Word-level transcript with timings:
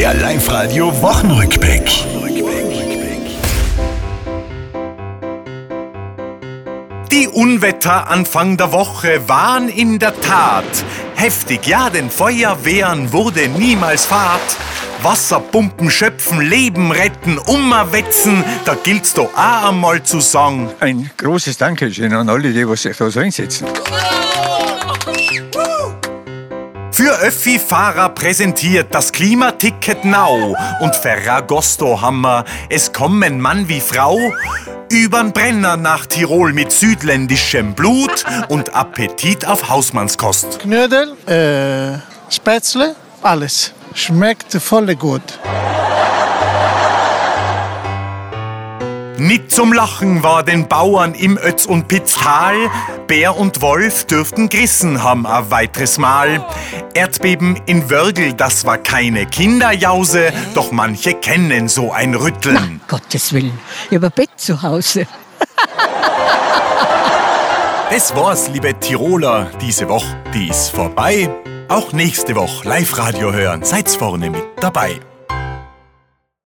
Der 0.00 0.14
Live-Radio 0.14 0.90
Wochenrückblick. 1.02 1.82
Die 7.12 7.28
Unwetter 7.28 8.08
Anfang 8.08 8.56
der 8.56 8.72
Woche 8.72 9.28
waren 9.28 9.68
in 9.68 9.98
der 9.98 10.18
Tat 10.18 10.64
heftig. 11.16 11.66
Ja, 11.66 11.90
den 11.90 12.08
Feuerwehren 12.08 13.12
wurde 13.12 13.48
niemals 13.48 14.06
Fahrt. 14.06 14.40
Wasserpumpen 15.02 15.90
schöpfen, 15.90 16.40
Leben 16.40 16.92
retten, 16.92 17.36
umwetzen, 17.36 18.42
da 18.64 18.76
gilt's 18.76 19.12
doch 19.12 19.28
auch 19.36 19.68
einmal 19.68 20.02
zu 20.02 20.20
sagen. 20.20 20.70
Ein 20.80 21.10
großes 21.18 21.58
Dankeschön 21.58 22.14
an 22.14 22.30
alle, 22.30 22.54
die 22.54 22.66
was 22.66 22.80
sich 22.80 22.96
da 22.96 23.10
so 23.10 23.20
einsetzen. 23.20 23.66
Für 27.10 27.26
Öffi-Fahrer 27.26 28.10
präsentiert 28.10 28.94
das 28.94 29.10
Klimaticket 29.10 30.04
Now 30.04 30.56
und 30.78 30.94
Ferragosto 30.94 32.00
Hammer. 32.00 32.44
Es 32.68 32.92
kommen 32.92 33.40
Mann 33.40 33.68
wie 33.68 33.80
Frau 33.80 34.16
übern 34.92 35.32
Brenner 35.32 35.76
nach 35.76 36.06
Tirol 36.06 36.52
mit 36.52 36.70
südländischem 36.70 37.74
Blut 37.74 38.24
und 38.48 38.76
Appetit 38.76 39.44
auf 39.44 39.68
Hausmannskost. 39.68 40.60
Knödel, 40.60 41.16
äh, 41.26 41.98
Spätzle, 42.32 42.94
alles. 43.22 43.72
Schmeckt 43.92 44.54
voll 44.62 44.94
gut. 44.94 45.40
Nicht 49.20 49.50
zum 49.50 49.74
Lachen 49.74 50.22
war 50.22 50.42
den 50.42 50.66
Bauern 50.66 51.12
im 51.12 51.36
Ötz 51.36 51.66
und 51.66 51.88
Pitztal. 51.88 52.54
Bär 53.06 53.36
und 53.36 53.60
Wolf 53.60 54.06
dürften 54.06 54.48
gerissen 54.48 55.02
haben 55.02 55.26
ein 55.26 55.50
weiteres 55.50 55.98
Mal. 55.98 56.42
Erdbeben 56.94 57.60
in 57.66 57.90
Wörgl, 57.90 58.32
das 58.32 58.64
war 58.64 58.78
keine 58.78 59.26
Kinderjause, 59.26 60.32
doch 60.54 60.72
manche 60.72 61.12
kennen 61.12 61.68
so 61.68 61.92
ein 61.92 62.14
Rütteln. 62.14 62.80
Gottes 62.88 63.34
Willen, 63.34 63.58
ein 63.90 64.00
Bett 64.00 64.30
zu 64.36 64.62
Hause. 64.62 65.06
Das 67.90 68.16
war's, 68.16 68.48
liebe 68.48 68.72
Tiroler, 68.80 69.50
diese 69.60 69.86
Woche, 69.90 70.16
die 70.32 70.48
ist 70.48 70.70
vorbei. 70.70 71.28
Auch 71.68 71.92
nächste 71.92 72.36
Woche 72.36 72.66
Live-Radio 72.66 73.34
hören, 73.34 73.64
seid's 73.64 73.96
vorne 73.96 74.30
mit 74.30 74.44
dabei. 74.60 74.98